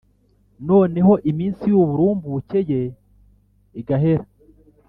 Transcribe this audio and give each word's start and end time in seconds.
noneho 0.67 1.13
iminsi 1.31 1.63
y’uburumbuke 1.71 2.59
ye 2.69 2.81
igahera 3.79 4.25